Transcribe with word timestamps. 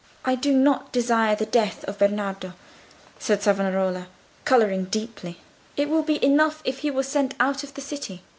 "I 0.25 0.33
do 0.33 0.51
not 0.51 0.91
desire 0.91 1.35
the 1.35 1.45
death 1.45 1.83
of 1.83 1.99
Bernardo," 1.99 2.53
said 3.19 3.43
Savonarola, 3.43 4.07
colouring 4.45 4.85
deeply. 4.85 5.37
"It 5.77 5.89
would 5.89 6.07
be 6.07 6.25
enough 6.25 6.59
if 6.65 6.79
he 6.79 6.89
were 6.89 7.03
sent 7.03 7.35
out 7.39 7.61
of 7.63 7.75
the 7.75 7.81
city." 7.81 8.23